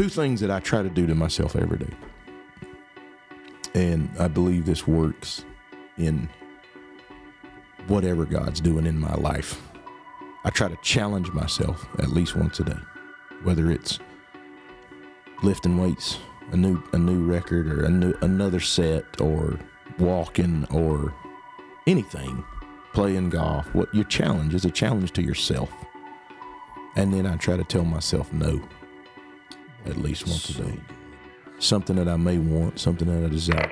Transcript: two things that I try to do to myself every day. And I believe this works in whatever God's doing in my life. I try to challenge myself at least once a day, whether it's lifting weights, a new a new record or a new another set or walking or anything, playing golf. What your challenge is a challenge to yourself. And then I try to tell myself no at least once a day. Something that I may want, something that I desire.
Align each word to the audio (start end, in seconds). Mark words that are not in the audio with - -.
two 0.00 0.08
things 0.08 0.40
that 0.40 0.50
I 0.50 0.60
try 0.60 0.82
to 0.82 0.88
do 0.88 1.06
to 1.06 1.14
myself 1.14 1.54
every 1.54 1.76
day. 1.76 1.92
And 3.74 4.08
I 4.18 4.28
believe 4.28 4.64
this 4.64 4.86
works 4.86 5.44
in 5.98 6.26
whatever 7.86 8.24
God's 8.24 8.62
doing 8.62 8.86
in 8.86 8.98
my 8.98 9.12
life. 9.16 9.60
I 10.42 10.48
try 10.48 10.68
to 10.68 10.78
challenge 10.80 11.30
myself 11.32 11.86
at 11.98 12.08
least 12.08 12.34
once 12.34 12.60
a 12.60 12.64
day, 12.64 12.78
whether 13.42 13.70
it's 13.70 13.98
lifting 15.42 15.76
weights, 15.76 16.16
a 16.52 16.56
new 16.56 16.82
a 16.94 16.98
new 16.98 17.22
record 17.26 17.70
or 17.70 17.84
a 17.84 17.90
new 17.90 18.14
another 18.22 18.58
set 18.58 19.04
or 19.20 19.58
walking 19.98 20.66
or 20.70 21.12
anything, 21.86 22.42
playing 22.94 23.28
golf. 23.28 23.66
What 23.74 23.94
your 23.94 24.04
challenge 24.04 24.54
is 24.54 24.64
a 24.64 24.70
challenge 24.70 25.12
to 25.12 25.22
yourself. 25.22 25.70
And 26.96 27.12
then 27.12 27.26
I 27.26 27.36
try 27.36 27.58
to 27.58 27.64
tell 27.64 27.84
myself 27.84 28.32
no 28.32 28.66
at 29.86 29.96
least 29.96 30.26
once 30.26 30.50
a 30.50 30.62
day. 30.62 30.80
Something 31.58 31.96
that 31.96 32.08
I 32.08 32.16
may 32.16 32.38
want, 32.38 32.78
something 32.78 33.08
that 33.08 33.26
I 33.26 33.28
desire. 33.28 33.70